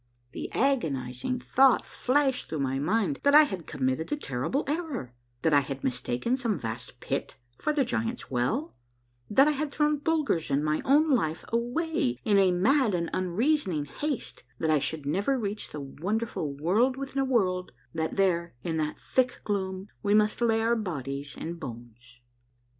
The 0.31 0.51
agonizing 0.53 1.39
thought 1.39 1.85
flashed 1.85 2.49
through 2.49 2.61
my 2.61 2.79
mind 2.79 3.19
that 3.21 3.35
I 3.35 3.43
had 3.43 3.67
com 3.67 3.85
mitted 3.85 4.11
a 4.11 4.15
terrible 4.15 4.63
error— 4.65 5.13
that 5.43 5.53
I 5.53 5.59
had 5.59 5.83
mistaken 5.83 6.35
some 6.35 6.57
vast 6.57 6.99
pit 6.99 7.35
for 7.59 7.71
the 7.71 7.85
Giants' 7.85 8.31
Well, 8.31 8.73
that 9.29 9.47
I 9.47 9.51
had 9.51 9.71
thrown 9.71 9.99
Bulger's 9.99 10.49
and 10.49 10.65
my 10.65 10.81
own 10.85 11.11
life 11.11 11.45
away 11.49 12.17
in 12.25 12.61
mad 12.63 12.95
and 12.95 13.11
unreasoning 13.13 13.85
haste, 13.85 14.43
that 14.57 14.71
I 14.71 14.79
should 14.79 15.05
never 15.05 15.37
reach 15.37 15.69
the 15.69 15.81
wonderful 15.81 16.51
World 16.51 16.97
within 16.97 17.19
a 17.19 17.23
World, 17.23 17.71
that 17.93 18.15
there 18.15 18.55
in 18.63 18.77
that 18.77 18.97
thick 18.99 19.41
gloom 19.43 19.89
must 20.01 20.41
we 20.41 20.47
lay 20.47 20.61
our 20.61 20.75
bodies 20.75 21.35
and 21.37 21.59
bones. 21.59 22.21